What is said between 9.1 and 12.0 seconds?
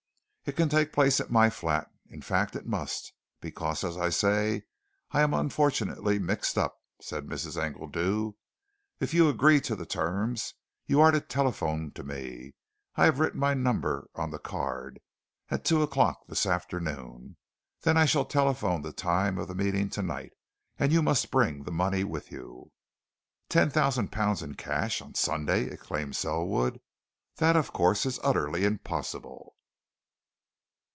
you agree to the terms, you are to telephone